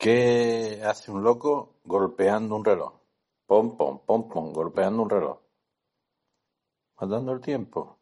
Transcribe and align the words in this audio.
¿Qué 0.00 0.80
hace 0.82 1.12
un 1.12 1.22
loco 1.22 1.74
golpeando 1.84 2.56
un 2.56 2.64
reloj? 2.64 2.94
Pom, 3.46 3.76
pom, 3.76 3.98
pom, 4.06 4.30
pom, 4.30 4.50
golpeando 4.54 5.02
un 5.02 5.10
reloj. 5.10 5.38
Matando 6.98 7.32
el 7.32 7.42
tiempo. 7.42 7.99